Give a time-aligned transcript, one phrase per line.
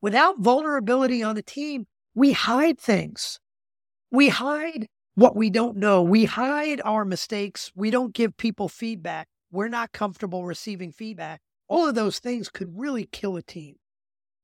[0.00, 3.38] Without vulnerability on the team, we hide things.
[4.10, 6.02] We hide what we don't know.
[6.02, 7.72] We hide our mistakes.
[7.74, 9.28] We don't give people feedback.
[9.50, 11.40] We're not comfortable receiving feedback.
[11.68, 13.76] All of those things could really kill a team.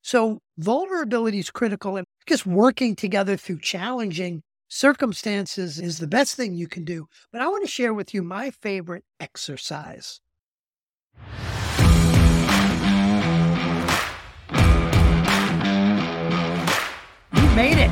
[0.03, 6.55] So vulnerability is critical and just working together through challenging circumstances is the best thing
[6.55, 7.07] you can do.
[7.31, 10.21] But I want to share with you my favorite exercise.
[17.53, 17.91] You made it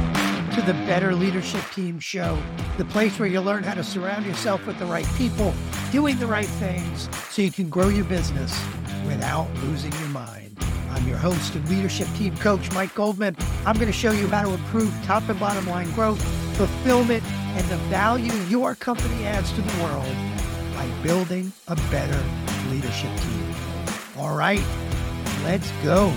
[0.55, 2.43] to the Better Leadership Team show,
[2.79, 5.53] the place where you learn how to surround yourself with the right people,
[5.93, 8.59] doing the right things so you can grow your business
[9.05, 10.57] without losing your mind.
[10.89, 13.37] I'm your host and leadership team coach, Mike Goldman.
[13.67, 16.23] I'm going to show you how to improve top and bottom line growth,
[16.57, 20.17] fulfillment, and the value your company adds to the world
[20.75, 22.25] by building a better
[22.71, 23.55] leadership team.
[24.17, 24.65] All right,
[25.45, 26.11] let's go.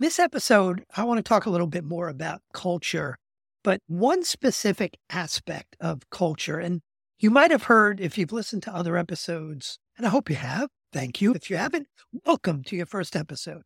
[0.00, 3.18] This episode, I want to talk a little bit more about culture,
[3.64, 6.60] but one specific aspect of culture.
[6.60, 6.82] And
[7.18, 10.68] you might have heard if you've listened to other episodes, and I hope you have.
[10.92, 11.34] Thank you.
[11.34, 11.88] If you haven't,
[12.24, 13.62] welcome to your first episode.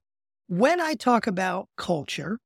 [0.47, 2.39] When I talk about culture,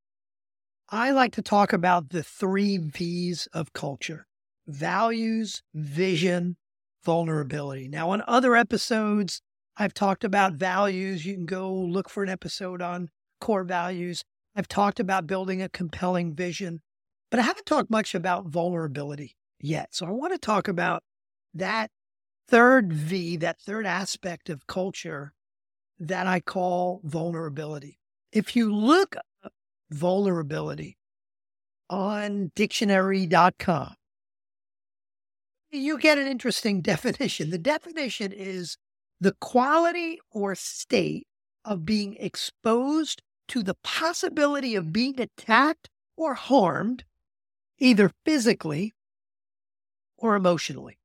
[0.89, 4.27] I like to talk about the three V's of culture
[4.67, 6.57] values, vision,
[7.05, 7.87] vulnerability.
[7.87, 9.43] Now, on other episodes,
[9.77, 11.25] I've talked about values.
[11.25, 14.25] You can go look for an episode on core values.
[14.55, 16.81] I've talked about building a compelling vision,
[17.31, 19.95] but I haven't talked much about vulnerability yet.
[19.95, 21.03] So I want to talk about
[21.55, 21.91] that
[22.49, 25.33] third V, that third aspect of culture
[25.99, 27.99] that I call vulnerability.
[28.33, 29.53] If you look up
[29.91, 30.99] vulnerability
[31.89, 33.95] on dictionary.com,
[35.71, 37.51] you get an interesting definition.
[37.51, 38.77] The definition is
[39.21, 41.27] the quality or state
[41.65, 47.05] of being exposed to the possibility of being attacked or harmed,
[47.79, 48.95] either physically
[50.17, 50.99] or emotionally.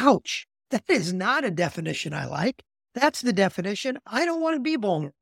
[0.00, 0.46] Ouch.
[0.70, 2.62] That is not a definition I like.
[2.94, 3.98] That's the definition.
[4.06, 5.14] I don't want to be vulnerable.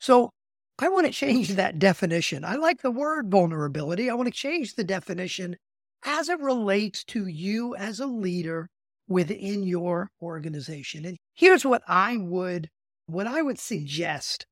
[0.00, 0.30] So
[0.78, 2.44] I want to change that definition.
[2.44, 4.10] I like the word vulnerability.
[4.10, 5.56] I want to change the definition
[6.04, 8.68] as it relates to you as a leader
[9.06, 11.04] within your organization.
[11.04, 12.68] And here's what I would
[13.06, 14.46] what I would suggest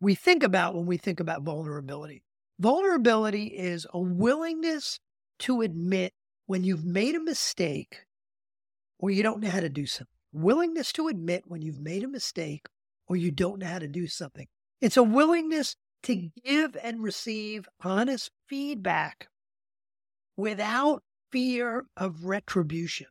[0.00, 2.22] we think about when we think about vulnerability.
[2.58, 4.98] Vulnerability is a willingness
[5.40, 6.12] to admit
[6.46, 8.04] when you've made a mistake
[8.98, 10.12] or you don't know how to do something.
[10.32, 12.66] Willingness to admit when you've made a mistake
[13.08, 14.46] or you don't know how to do something.
[14.80, 19.28] It's a willingness to give and receive honest feedback
[20.36, 23.08] without fear of retribution.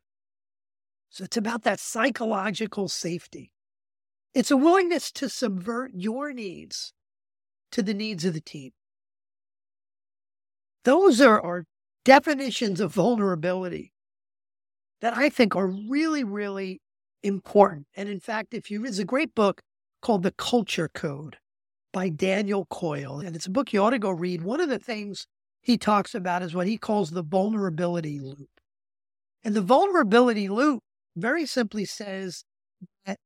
[1.10, 3.52] So it's about that psychological safety.
[4.36, 6.92] It's a willingness to subvert your needs
[7.72, 8.72] to the needs of the team.
[10.84, 11.64] Those are, our
[12.04, 13.94] definitions of vulnerability
[15.00, 16.82] that I think are really, really
[17.22, 17.86] important.
[17.96, 19.62] And in fact, if you, there's a great book
[20.02, 21.38] called The Culture Code
[21.94, 24.42] by Daniel Coyle, and it's a book you ought to go read.
[24.42, 25.26] One of the things
[25.62, 28.50] he talks about is what he calls the vulnerability loop.
[29.42, 30.82] And the vulnerability loop
[31.16, 32.44] very simply says
[33.06, 33.18] that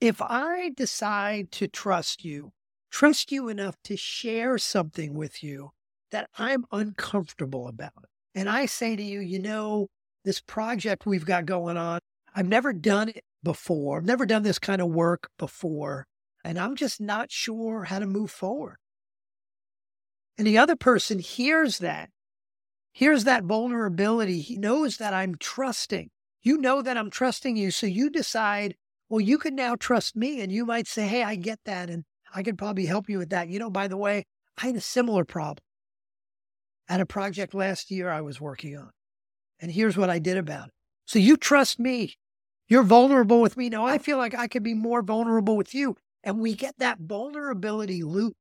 [0.00, 2.52] if I decide to trust you,
[2.90, 5.70] trust you enough to share something with you
[6.10, 9.88] that I'm uncomfortable about, and I say to you, you know,
[10.24, 12.00] this project we've got going on,
[12.34, 16.06] I've never done it before, I've never done this kind of work before,
[16.44, 18.76] and I'm just not sure how to move forward.
[20.38, 22.08] And the other person hears that,
[22.92, 24.40] hears that vulnerability.
[24.40, 26.08] He knows that I'm trusting.
[26.42, 27.70] You know that I'm trusting you.
[27.70, 28.74] So you decide
[29.10, 31.90] well, you can now trust me and you might say, Hey, I get that.
[31.90, 33.48] And I could probably help you with that.
[33.48, 34.24] You know, by the way,
[34.56, 35.64] I had a similar problem
[36.88, 38.90] at a project last year I was working on.
[39.60, 40.74] And here's what I did about it.
[41.06, 42.14] So you trust me.
[42.68, 43.68] You're vulnerable with me.
[43.68, 45.96] Now I feel like I could be more vulnerable with you.
[46.22, 48.34] And we get that vulnerability loop.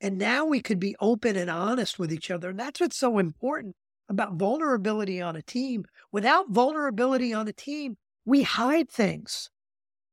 [0.00, 2.50] And now we could be open and honest with each other.
[2.50, 3.76] And that's what's so important
[4.08, 5.84] about vulnerability on a team.
[6.10, 9.48] Without vulnerability on a team, we hide things.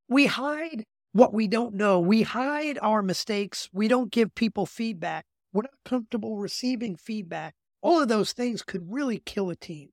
[0.09, 0.83] We hide
[1.13, 1.99] what we don't know.
[1.99, 3.69] We hide our mistakes.
[3.71, 5.25] We don't give people feedback.
[5.53, 7.53] We're not comfortable receiving feedback.
[7.81, 9.89] All of those things could really kill a team.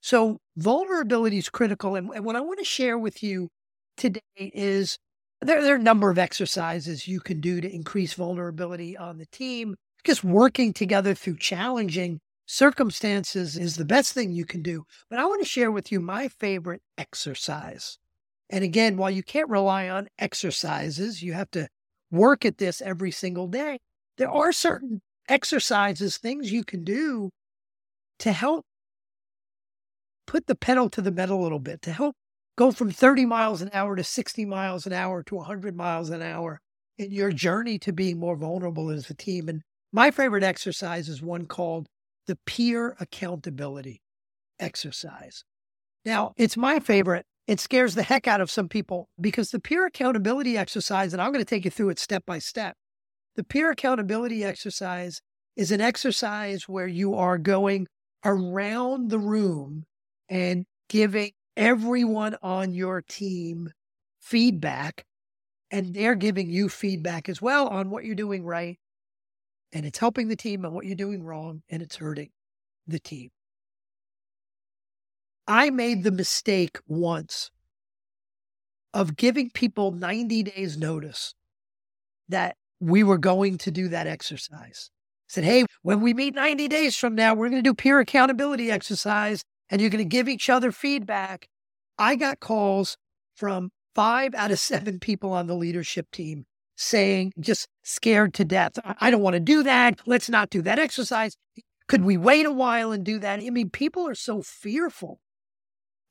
[0.00, 1.96] So, vulnerability is critical.
[1.96, 3.48] And, and what I want to share with you
[3.96, 4.98] today is
[5.40, 9.26] there, there, are a number of exercises you can do to increase vulnerability on the
[9.26, 14.84] team, just working together through challenging circumstances is the best thing you can do.
[15.08, 17.98] But I want to share with you my favorite exercise.
[18.50, 21.68] And again, while you can't rely on exercises, you have to
[22.10, 23.78] work at this every single day.
[24.18, 27.30] There are certain exercises, things you can do
[28.20, 28.64] to help
[30.26, 32.14] put the pedal to the metal a little bit, to help
[32.56, 36.22] go from 30 miles an hour to 60 miles an hour to 100 miles an
[36.22, 36.60] hour
[36.98, 39.48] in your journey to being more vulnerable as a team.
[39.48, 39.62] And
[39.92, 41.88] my favorite exercise is one called
[42.26, 44.02] the peer accountability
[44.58, 45.44] exercise.
[46.04, 47.26] Now, it's my favorite.
[47.46, 51.30] It scares the heck out of some people because the peer accountability exercise, and I'm
[51.30, 52.76] going to take you through it step by step.
[53.36, 55.20] The peer accountability exercise
[55.56, 57.86] is an exercise where you are going
[58.24, 59.84] around the room
[60.28, 63.70] and giving everyone on your team
[64.20, 65.04] feedback,
[65.70, 68.78] and they're giving you feedback as well on what you're doing right.
[69.72, 72.30] And it's helping the team on what you're doing wrong, and it's hurting
[72.86, 73.30] the team.
[75.46, 77.50] I made the mistake once
[78.94, 81.34] of giving people 90 days notice
[82.28, 84.90] that we were going to do that exercise.
[84.92, 87.98] I said, hey, when we meet 90 days from now, we're going to do peer
[87.98, 91.48] accountability exercise and you're going to give each other feedback.
[91.98, 92.96] I got calls
[93.34, 96.46] from five out of seven people on the leadership team
[96.76, 98.72] saying, just scared to death.
[98.84, 100.00] I don't want to do that.
[100.06, 101.36] Let's not do that exercise.
[101.86, 103.40] Could we wait a while and do that?
[103.40, 105.20] I mean, people are so fearful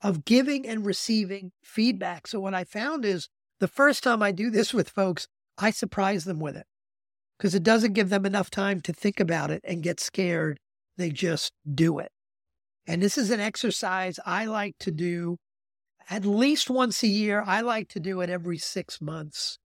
[0.04, 2.26] of giving and receiving feedback.
[2.26, 3.28] So, what I found is
[3.58, 6.66] the first time I do this with folks, I surprise them with it
[7.38, 10.60] because it doesn't give them enough time to think about it and get scared.
[10.98, 12.12] They just do it.
[12.86, 15.38] And this is an exercise I like to do
[16.10, 17.42] at least once a year.
[17.46, 19.58] I like to do it every six months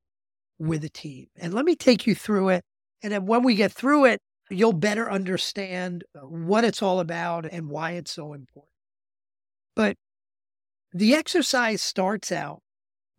[0.57, 1.27] with a team.
[1.37, 2.63] And let me take you through it.
[3.03, 4.19] And then when we get through it,
[4.49, 8.71] you'll better understand uh, what it's all about and why it's so important.
[9.75, 9.97] But
[10.93, 12.61] the exercise starts out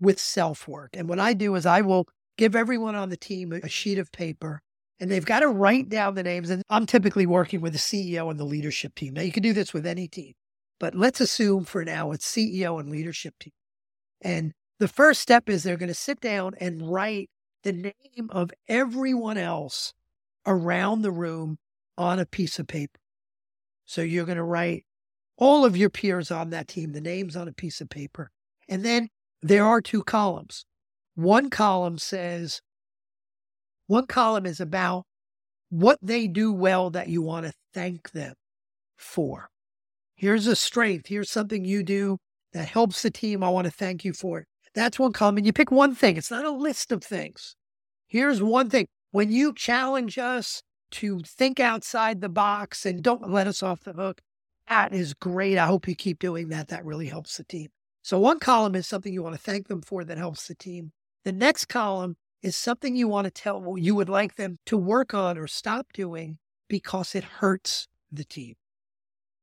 [0.01, 0.91] with self work.
[0.95, 4.11] And what I do is I will give everyone on the team a sheet of
[4.13, 4.63] paper
[5.01, 6.51] and they've got to write down the names.
[6.51, 9.15] And I'm typically working with the CEO and the leadership team.
[9.15, 10.35] Now, you can do this with any team,
[10.79, 13.53] but let's assume for now it's CEO and leadership team.
[14.21, 17.31] And the first step is they're going to sit down and write
[17.65, 19.95] the name of everyone else
[20.47, 21.59] around the room
[21.97, 22.99] on a piece of paper.
[23.87, 24.85] So you're going to write
[25.41, 28.31] all of your peers on that team, the names on a piece of paper.
[28.69, 29.09] And then
[29.43, 30.67] there are two columns.
[31.15, 32.61] One column says,
[33.87, 35.05] one column is about
[35.71, 38.35] what they do well that you want to thank them
[38.97, 39.49] for.
[40.15, 41.09] Here's a strength.
[41.09, 42.19] Here's something you do
[42.53, 43.43] that helps the team.
[43.43, 44.47] I want to thank you for it.
[44.75, 45.39] That's one column.
[45.39, 46.17] And you pick one thing.
[46.17, 47.57] It's not a list of things.
[48.07, 48.87] Here's one thing.
[49.11, 53.95] When you challenge us to think outside the box and don't let us off the
[53.95, 54.21] hook,
[54.71, 55.59] that is great.
[55.59, 56.69] I hope you keep doing that.
[56.69, 57.69] That really helps the team.
[58.03, 60.93] So, one column is something you want to thank them for that helps the team.
[61.25, 65.13] The next column is something you want to tell you would like them to work
[65.13, 66.39] on or stop doing
[66.69, 68.55] because it hurts the team.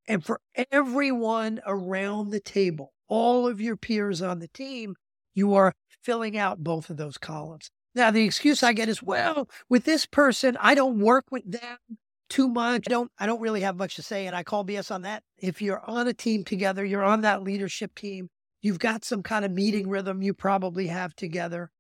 [0.08, 0.40] And for
[0.72, 4.96] everyone around the table, all of your peers on the team,
[5.36, 7.70] you are filling out both of those columns.
[7.94, 11.78] Now, the excuse I get is, well, with this person, I don't work with them
[12.30, 12.84] too much.
[12.88, 14.28] I don't, I don't really have much to say.
[14.28, 15.24] And I call BS on that.
[15.38, 18.30] If you're on a team together, you're on that leadership team,
[18.62, 21.72] you've got some kind of meeting rhythm you probably have together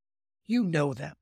[0.47, 1.13] you know them.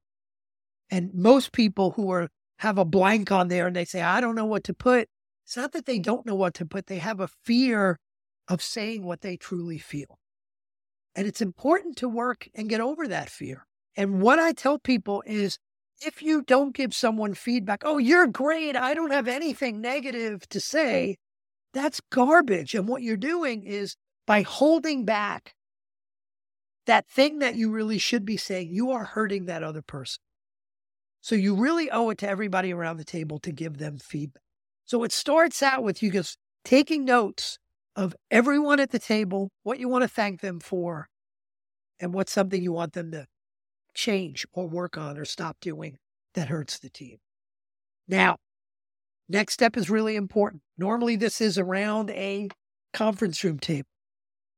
[0.89, 4.35] And most people who are have a blank on there and they say, I don't
[4.35, 5.09] know what to put.
[5.45, 6.87] It's not that they don't know what to put.
[6.87, 7.99] They have a fear
[8.47, 10.19] of saying what they truly feel.
[11.15, 13.65] And it's important to work and get over that fear.
[13.97, 15.57] And what I tell people is
[16.01, 18.75] if you don't give someone feedback, oh, you're great.
[18.75, 21.17] I don't have anything negative to say.
[21.73, 22.73] That's garbage.
[22.73, 25.53] And what you're doing is by holding back
[26.85, 30.21] that thing that you really should be saying, you are hurting that other person.
[31.21, 34.43] So you really owe it to everybody around the table to give them feedback.
[34.85, 37.57] So it starts out with you just taking notes
[37.95, 41.07] of everyone at the table, what you want to thank them for,
[41.99, 43.25] and what's something you want them to
[43.95, 45.97] change or work on or stop doing
[46.35, 47.17] that hurts the team.
[48.07, 48.37] Now,
[49.27, 50.61] next step is really important.
[50.77, 52.49] Normally, this is around a
[52.93, 53.87] conference room table,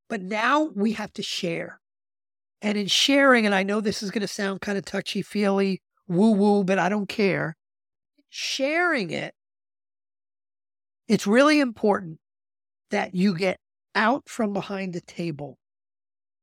[0.09, 1.79] but now we have to share.
[2.61, 5.81] And in sharing, and I know this is going to sound kind of touchy feely,
[6.07, 7.55] woo woo, but I don't care.
[8.29, 9.33] Sharing it,
[11.07, 12.19] it's really important
[12.89, 13.59] that you get
[13.93, 15.57] out from behind the table.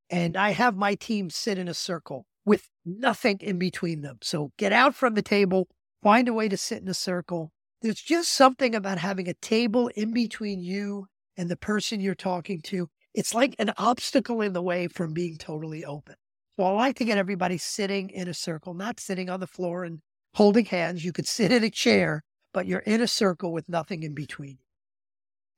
[0.09, 4.19] And I have my team sit in a circle with nothing in between them.
[4.23, 5.69] So get out from the table,
[6.03, 7.53] find a way to sit in a circle.
[7.83, 12.61] there's just something about having a table in between you and the person you're talking
[12.63, 12.89] to.
[13.13, 16.15] It's like an obstacle in the way from being totally open.
[16.57, 19.85] So I like to get everybody sitting in a circle, not sitting on the floor
[19.85, 20.01] and
[20.35, 21.05] holding hands.
[21.05, 22.23] You could sit in a chair,
[22.53, 24.59] but you're in a circle with nothing in between.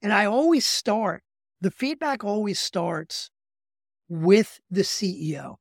[0.02, 1.22] And I always start,
[1.60, 3.30] the feedback always starts
[4.08, 5.56] with the CEO.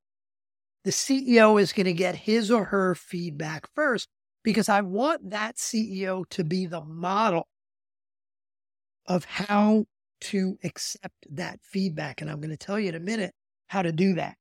[0.85, 4.07] The CEO is going to get his or her feedback first
[4.43, 7.47] because I want that CEO to be the model
[9.07, 9.85] of how
[10.21, 12.21] to accept that feedback.
[12.21, 13.33] And I'm going to tell you in a minute
[13.67, 14.35] how to do that.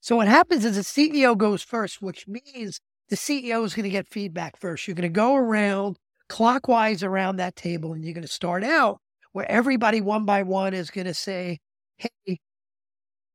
[0.00, 3.90] So what happens is the CEO goes first, which means the CEO is going to
[3.90, 4.88] get feedback first.
[4.88, 5.98] You're going to go around
[6.30, 9.00] clockwise around that table and you're going to start out
[9.32, 11.58] where everybody one by one is going to say,
[11.98, 12.38] Hey,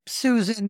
[0.08, 0.70] Susan,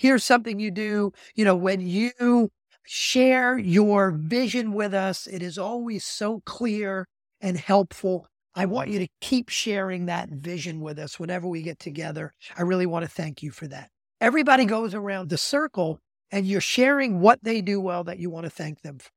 [0.00, 1.12] here's something you do.
[1.34, 2.50] You know, when you
[2.84, 7.06] share your vision with us, it is always so clear
[7.40, 8.26] and helpful.
[8.54, 12.32] I want you to keep sharing that vision with us whenever we get together.
[12.56, 13.90] I really want to thank you for that.
[14.22, 18.44] Everybody goes around the circle and you're sharing what they do well that you want
[18.44, 19.10] to thank them for.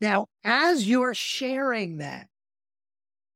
[0.00, 2.26] Now, as you're sharing that,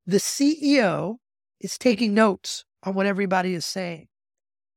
[0.04, 1.18] the CEO
[1.60, 4.08] is taking notes on what everybody is saying.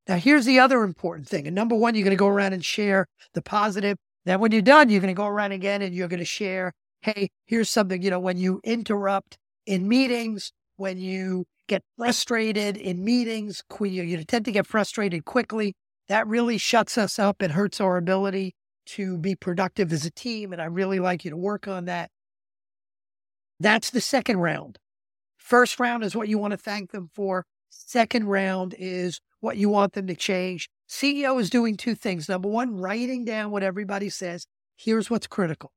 [0.10, 1.46] Now, here's the other important thing.
[1.46, 3.96] And number one, you're going to go around and share the positive.
[4.25, 6.74] Then, when you're done, you're going to go around again and you're going to share,
[7.04, 9.38] hey, here's something, you know, when you interrupt
[9.68, 15.75] in meetings, when you get frustrated in meetings, you, tend to get frustrated quickly.
[16.08, 17.44] That really shuts us up.
[17.44, 18.56] It hurts our ability
[18.88, 20.51] to be productive as a team.
[20.51, 22.10] And I really like you to work on that.
[23.60, 24.80] That's the second round.
[25.38, 27.46] First round is what you want to thank them for.
[27.70, 30.69] Second round is what you want them to change.
[30.88, 32.27] CEO is doing two things.
[32.27, 34.46] Number one, writing down what everybody says.
[34.75, 35.72] Here's what's critical.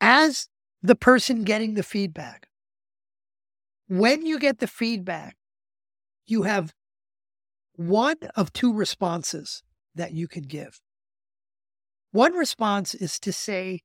[0.00, 0.48] As
[0.82, 2.48] the person getting the feedback,
[3.88, 5.36] when you get the feedback,
[6.26, 6.72] you have
[7.76, 9.62] one of two responses
[9.94, 10.80] that you can give.
[12.10, 13.80] One response is to say,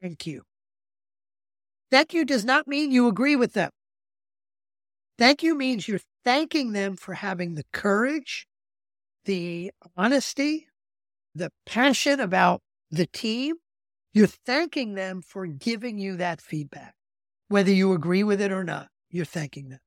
[0.00, 0.42] thank you.
[1.90, 3.70] Thank you does not mean you agree with them.
[5.20, 8.46] Thank you means you're thanking them for having the courage,
[9.26, 10.66] the honesty,
[11.34, 13.56] the passion about the team.
[14.14, 16.94] You're thanking them for giving you that feedback.
[17.48, 19.80] Whether you agree with it or not, you're thanking them.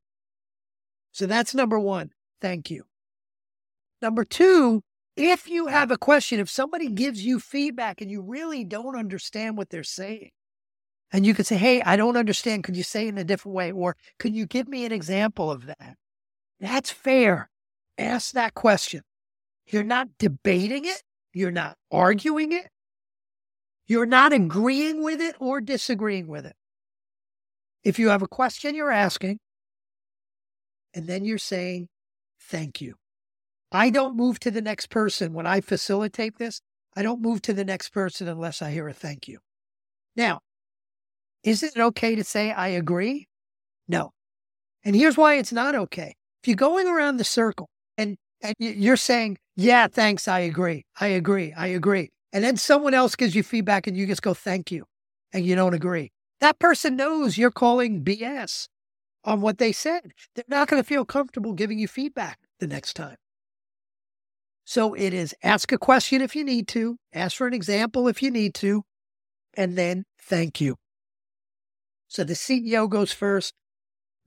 [1.14, 2.12] So that's number one.
[2.40, 2.84] Thank you.
[4.04, 4.84] Number two,
[5.18, 9.58] if you have a question, if somebody gives you feedback and you really don't understand
[9.58, 10.30] what they're saying,
[11.14, 12.64] and you could say, Hey, I don't understand.
[12.64, 13.72] Could you say it in a different way?
[13.72, 15.96] Or could you give me an example of that?
[16.60, 17.50] That's fair.
[17.98, 19.04] Ask that question.
[19.68, 21.04] You're not debating it.
[21.32, 22.68] You're not arguing it.
[23.86, 26.56] You're not agreeing with it or disagreeing with it.
[27.84, 29.40] If you have a question you're asking,
[30.94, 31.90] and then you're saying,
[32.40, 32.96] Thank you.
[33.72, 36.62] I don't move to the next person when I facilitate this.
[36.96, 39.40] I don't move to the next person unless I hear a thank you.
[40.16, 40.42] Now,
[41.44, 43.28] is it okay to say, I agree?
[43.88, 44.12] No.
[44.84, 46.16] And here's why it's not okay.
[46.42, 51.08] If you're going around the circle and, and you're saying, yeah, thanks, I agree, I
[51.08, 52.10] agree, I agree.
[52.32, 54.86] And then someone else gives you feedback and you just go, thank you,
[55.32, 56.12] and you don't agree.
[56.42, 58.68] That person knows you're calling BS
[59.24, 60.12] on what they said.
[60.36, 63.16] They're not going to feel comfortable giving you feedback the next time.
[64.66, 68.24] So it is ask a question if you need to, ask for an example if
[68.24, 68.84] you need to,
[69.56, 70.76] and then thank you.
[72.14, 73.56] So the CEO goes first,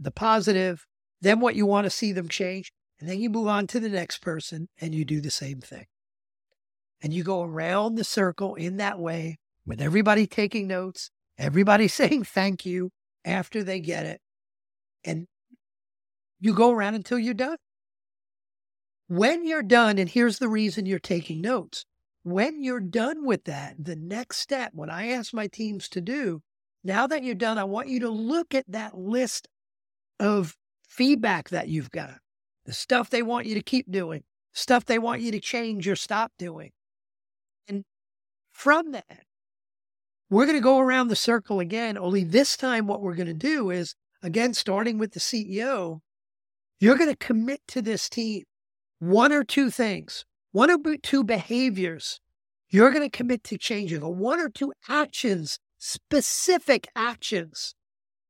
[0.00, 0.84] the positive,
[1.20, 2.72] then what you want to see them change.
[2.98, 5.86] And then you move on to the next person and you do the same thing.
[7.00, 12.24] And you go around the circle in that way with everybody taking notes, everybody saying
[12.24, 12.90] thank you
[13.24, 14.20] after they get it.
[15.04, 15.28] And
[16.40, 17.58] you go around until you're done.
[19.06, 21.84] When you're done, and here's the reason you're taking notes.
[22.24, 26.42] When you're done with that, the next step, what I ask my teams to do
[26.86, 29.48] now that you're done, I want you to look at that list
[30.18, 30.56] of
[30.88, 32.18] feedback that you've got,
[32.64, 35.96] the stuff they want you to keep doing, stuff they want you to change or
[35.96, 36.70] stop doing.
[37.68, 37.84] And
[38.52, 39.24] from that,
[40.30, 43.34] we're going to go around the circle again, only this time, what we're going to
[43.34, 46.00] do is, again, starting with the CEO,
[46.80, 48.44] you're going to commit to this team
[48.98, 52.20] one or two things, one or two behaviors
[52.68, 57.74] you're going to commit to changing, or one or two actions specific actions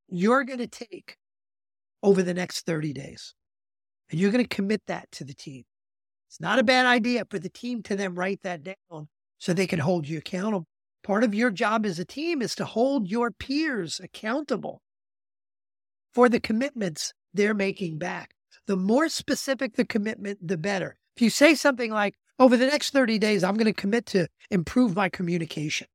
[0.09, 1.17] you're going to take
[2.03, 3.35] over the next 30 days.
[4.11, 5.65] And you're going to commit that to the team.
[6.29, 9.09] It's not a bad idea for the team to then write that down
[9.39, 10.67] so they can hold you accountable
[11.07, 14.83] Part of your job as a team is to hold your peers accountable
[16.13, 18.35] for the commitments they're making back.
[18.67, 20.97] The more specific the commitment, the better.
[21.15, 24.27] If you say something like, over the next 30 days, I'm going to commit to
[24.51, 25.87] improve my communication,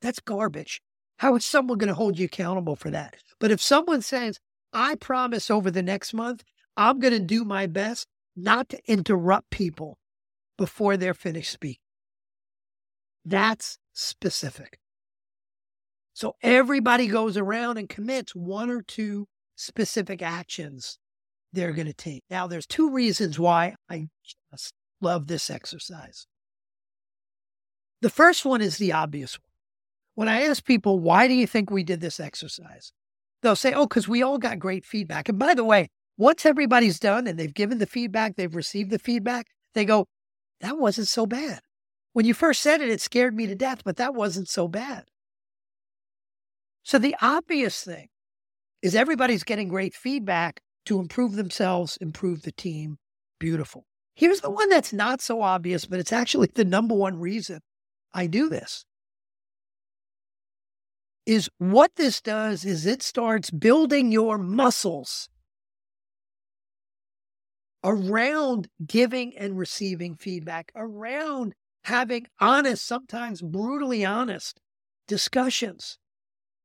[0.00, 0.80] that's garbage.
[1.18, 3.16] How is someone going to hold you accountable for that?
[3.40, 4.38] But if someone says,
[4.72, 6.44] I promise over the next month,
[6.76, 9.98] I'm going to do my best not to interrupt people
[10.56, 11.82] before they're finished speaking.
[13.24, 14.78] That's specific.
[16.14, 19.26] So everybody goes around and commits one or two
[19.56, 20.98] specific actions
[21.52, 22.22] they're going to take.
[22.30, 24.08] Now, there's two reasons why I
[24.50, 26.26] just love this exercise.
[28.00, 29.47] The first one is the obvious one.
[30.18, 32.90] When I ask people, why do you think we did this exercise?
[33.40, 35.28] They'll say, oh, because we all got great feedback.
[35.28, 38.98] And by the way, once everybody's done and they've given the feedback, they've received the
[38.98, 40.06] feedback, they go,
[40.60, 41.60] that wasn't so bad.
[42.14, 45.04] When you first said it, it scared me to death, but that wasn't so bad.
[46.82, 48.08] So the obvious thing
[48.82, 52.96] is everybody's getting great feedback to improve themselves, improve the team.
[53.38, 53.84] Beautiful.
[54.16, 57.60] Here's the one that's not so obvious, but it's actually the number one reason
[58.12, 58.84] I do this
[61.28, 65.28] is what this does is it starts building your muscles
[67.84, 71.52] around giving and receiving feedback, around
[71.84, 74.58] having honest, sometimes brutally honest
[75.06, 75.98] discussions.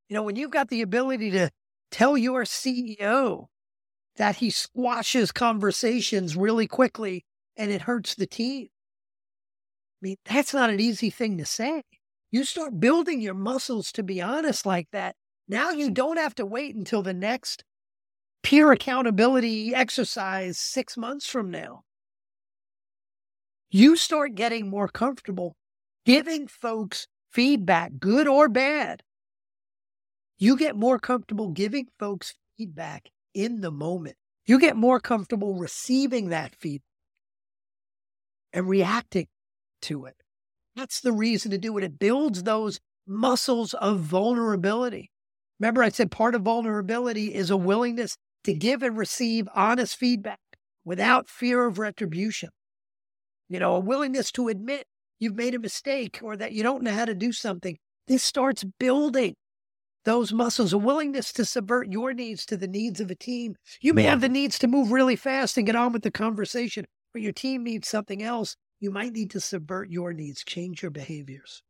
[0.08, 1.50] You know, when you've got the ability to
[1.90, 3.48] tell your CEO
[4.16, 8.68] that he squashes conversations really quickly and it hurts the team.
[8.70, 11.82] I mean, that's not an easy thing to say.
[12.34, 15.14] You start building your muscles to be honest like that.
[15.46, 17.62] Now you don't have to wait until the next
[18.42, 21.82] peer accountability exercise six months from now.
[23.70, 25.54] You start getting more comfortable
[26.04, 29.04] giving folks feedback, good or bad.
[30.36, 34.16] You get more comfortable giving folks feedback in the moment.
[34.44, 36.82] You get more comfortable receiving that feedback
[38.52, 39.28] and reacting
[39.82, 40.23] to it.
[40.76, 41.84] That's the reason to do it.
[41.84, 45.10] It builds those muscles of vulnerability.
[45.60, 50.40] Remember, I said part of vulnerability is a willingness to give and receive honest feedback
[50.84, 52.50] without fear of retribution.
[53.48, 54.86] You know, a willingness to admit
[55.20, 57.78] you've made a mistake or that you don't know how to do something.
[58.06, 59.34] This starts building
[60.04, 63.54] those muscles, a willingness to subvert your needs to the needs of a team.
[63.80, 66.84] You may have the needs to move really fast and get on with the conversation,
[67.12, 70.90] but your team needs something else you might need to subvert your needs, change your
[70.90, 71.62] behaviors.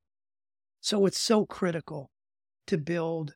[0.81, 2.11] So it's so critical
[2.67, 3.35] to build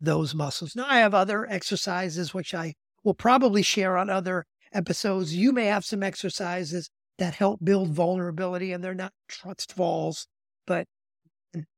[0.00, 0.74] those muscles.
[0.74, 5.34] Now, I have other exercises which I will probably share on other episodes.
[5.34, 10.26] You may have some exercises that help build vulnerability, and they're not trust falls,
[10.66, 10.86] but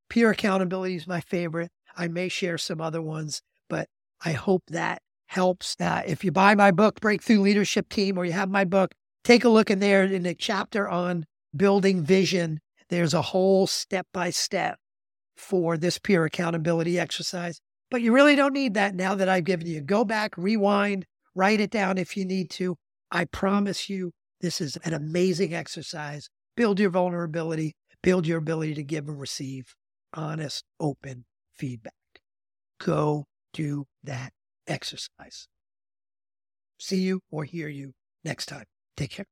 [0.08, 1.70] peer accountability is my favorite.
[1.94, 3.86] I may share some other ones, but
[4.24, 5.76] I hope that helps.
[5.78, 8.94] Uh, if you buy my book, Breakthrough Leadership Team, or you have my book,
[9.28, 12.60] take a look in there in the chapter on building vision.
[12.88, 14.78] There's a whole step by step
[15.36, 17.60] for this peer accountability exercise.
[17.90, 19.82] But you really don't need that now that I've given you.
[19.82, 22.76] Go back, rewind, write it down if you need to.
[23.10, 26.30] I promise you, this is an amazing exercise.
[26.56, 29.74] Build your vulnerability, build your ability to give and receive
[30.14, 31.92] honest, open feedback.
[32.80, 34.32] Go do that
[34.66, 35.48] exercise.
[36.78, 37.92] See you or hear you
[38.24, 38.64] next time.
[38.98, 39.26] Take care.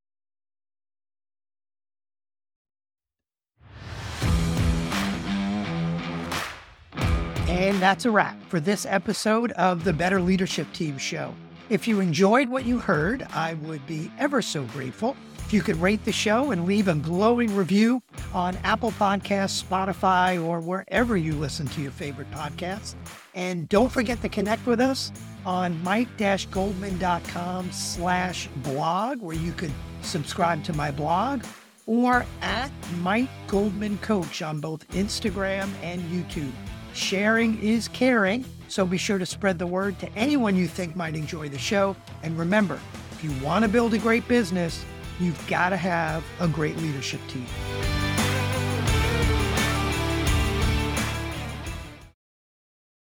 [7.48, 11.34] And that's a wrap for this episode of the Better Leadership Team Show.
[11.68, 15.76] If you enjoyed what you heard, I would be ever so grateful if you could
[15.78, 18.00] rate the show and leave a glowing review
[18.32, 22.94] on Apple Podcasts, Spotify, or wherever you listen to your favorite podcasts.
[23.36, 25.12] And don't forget to connect with us
[25.44, 31.44] on mike-goldman.com slash blog, where you could subscribe to my blog,
[31.86, 36.50] or at Mike Goldman Coach on both Instagram and YouTube.
[36.94, 41.14] Sharing is caring, so be sure to spread the word to anyone you think might
[41.14, 41.94] enjoy the show.
[42.22, 42.80] And remember,
[43.12, 44.84] if you want to build a great business,
[45.20, 47.46] you've got to have a great leadership team.